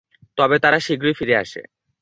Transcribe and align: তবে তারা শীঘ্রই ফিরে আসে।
তবে 0.37 0.55
তারা 0.59 0.77
শীঘ্রই 0.79 1.13
ফিরে 1.13 1.35
আসে। 1.35 1.61